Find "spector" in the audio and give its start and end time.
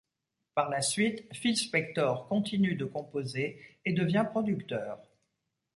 1.55-2.27